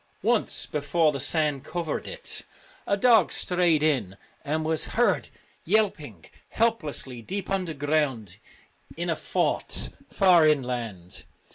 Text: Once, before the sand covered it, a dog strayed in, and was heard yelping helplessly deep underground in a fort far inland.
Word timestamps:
Once, 0.23 0.65
before 0.65 1.11
the 1.11 1.19
sand 1.19 1.63
covered 1.63 2.07
it, 2.07 2.41
a 2.87 2.97
dog 2.97 3.31
strayed 3.31 3.83
in, 3.83 4.17
and 4.43 4.65
was 4.65 4.85
heard 4.97 5.29
yelping 5.63 6.25
helplessly 6.49 7.21
deep 7.21 7.51
underground 7.51 8.39
in 8.97 9.11
a 9.11 9.15
fort 9.15 9.89
far 10.09 10.47
inland. 10.47 11.25